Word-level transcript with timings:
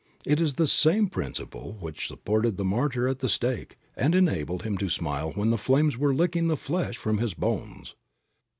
It 0.25 0.41
is 0.41 0.55
the 0.55 0.65
same 0.65 1.09
principle 1.09 1.77
which 1.79 2.07
supported 2.07 2.57
the 2.57 2.65
martyr 2.65 3.07
at 3.07 3.19
the 3.19 3.29
stake 3.29 3.77
and 3.95 4.15
enabled 4.15 4.63
him 4.63 4.75
to 4.79 4.89
smile 4.89 5.31
when 5.35 5.51
the 5.51 5.59
flames 5.59 5.95
were 5.95 6.11
licking 6.15 6.47
the 6.47 6.57
flesh 6.57 6.97
from 6.97 7.19
his 7.19 7.35
bones. 7.35 7.93